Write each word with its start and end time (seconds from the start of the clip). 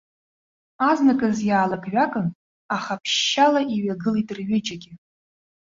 Азныказ 0.89 1.37
иаалакҩакын, 1.49 2.27
аха 2.75 2.93
ԥшьшьала 3.01 3.61
иҩагылеит 3.75 4.29
рҩыџьагьы. 4.37 4.93